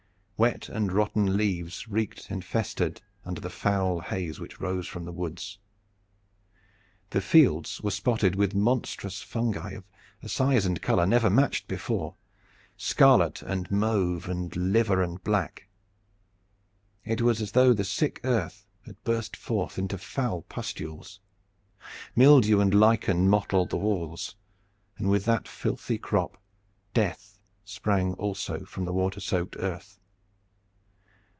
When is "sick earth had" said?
17.83-18.95